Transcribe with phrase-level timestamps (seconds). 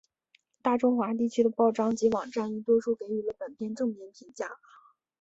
[0.63, 4.49] 大中华地区的报章及网站亦多数给予了本片正面评价。